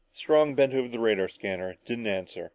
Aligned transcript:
Strong, 0.11 0.55
bent 0.55 0.73
over 0.73 0.87
the 0.87 0.97
radar 0.97 1.27
scanner, 1.27 1.77
didn't 1.85 2.07
answer. 2.07 2.49